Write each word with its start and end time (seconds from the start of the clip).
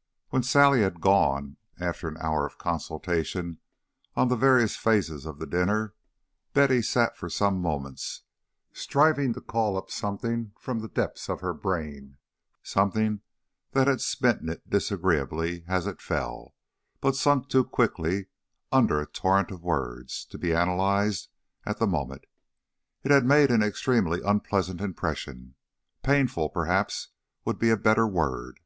III 0.00 0.28
When 0.30 0.42
Sally 0.42 0.80
had 0.80 1.02
gone, 1.02 1.58
after 1.78 2.08
an 2.08 2.16
hour 2.22 2.46
of 2.46 2.56
consultation 2.56 3.58
on 4.16 4.28
the 4.28 4.34
various 4.34 4.74
phases 4.74 5.26
of 5.26 5.38
the 5.38 5.46
dinner, 5.46 5.92
Betty 6.54 6.80
sat 6.80 7.18
for 7.18 7.28
some 7.28 7.60
moments 7.60 8.22
striving 8.72 9.34
to 9.34 9.42
call 9.42 9.76
up 9.76 9.90
something 9.90 10.52
from 10.58 10.78
the 10.80 10.88
depths 10.88 11.28
of 11.28 11.42
her 11.42 11.52
brain, 11.52 12.16
something 12.62 13.20
that 13.72 13.88
had 13.88 14.00
smitten 14.00 14.48
it 14.48 14.70
disagreeably 14.70 15.64
as 15.68 15.86
it 15.86 16.00
fell, 16.00 16.54
but 17.02 17.14
sunk 17.14 17.50
too 17.50 17.62
quickly, 17.62 18.28
under 18.72 19.02
a 19.02 19.06
torrent 19.06 19.50
of 19.50 19.62
words, 19.62 20.24
to 20.30 20.38
be 20.38 20.54
analyzed 20.54 21.28
at 21.66 21.78
the 21.78 21.86
moment. 21.86 22.24
It 23.04 23.10
had 23.10 23.26
made 23.26 23.50
an 23.50 23.62
extremely 23.62 24.22
unpleasant 24.22 24.80
impression; 24.80 25.56
painful 26.02 26.48
perhaps 26.48 27.08
would 27.44 27.58
be 27.58 27.68
a 27.68 27.76
better 27.76 28.06
word. 28.06 28.60